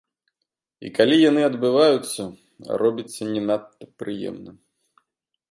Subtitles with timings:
[0.87, 2.21] І калі яны адбываюцца,
[2.85, 4.51] робіцца не надта прыемна.